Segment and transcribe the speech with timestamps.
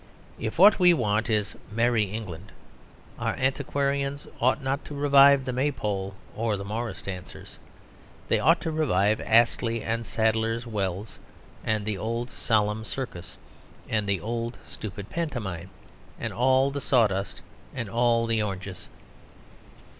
[0.39, 2.51] If what we want is Merry England,
[3.19, 7.59] our antiquarians ought not to revive the Maypole or the Morris Dancers;
[8.27, 11.19] they ought to revive Astley's and Sadler's Wells
[11.63, 13.37] and the old solemn Circus
[13.87, 15.69] and the old stupid Pantomime,
[16.19, 17.43] and all the sawdust
[17.75, 18.89] and all the oranges.